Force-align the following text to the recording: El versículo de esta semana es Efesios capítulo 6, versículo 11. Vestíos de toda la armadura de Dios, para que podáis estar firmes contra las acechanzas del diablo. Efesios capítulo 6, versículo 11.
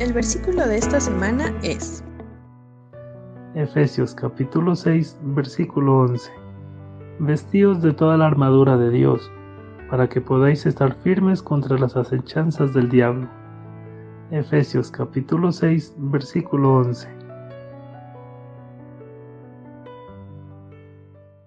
El 0.00 0.12
versículo 0.12 0.64
de 0.64 0.78
esta 0.78 1.00
semana 1.00 1.52
es 1.64 2.04
Efesios 3.56 4.14
capítulo 4.14 4.76
6, 4.76 5.18
versículo 5.22 6.02
11. 6.02 6.30
Vestíos 7.18 7.82
de 7.82 7.92
toda 7.92 8.16
la 8.16 8.28
armadura 8.28 8.76
de 8.76 8.90
Dios, 8.90 9.28
para 9.90 10.08
que 10.08 10.20
podáis 10.20 10.66
estar 10.66 10.94
firmes 11.02 11.42
contra 11.42 11.76
las 11.76 11.96
acechanzas 11.96 12.72
del 12.74 12.88
diablo. 12.88 13.28
Efesios 14.30 14.92
capítulo 14.92 15.50
6, 15.50 15.96
versículo 15.98 16.76
11. 16.76 17.17